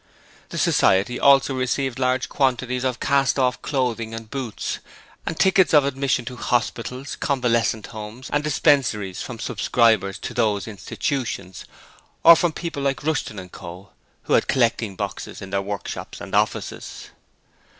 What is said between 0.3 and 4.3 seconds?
The society also received large quantities of cast off clothing and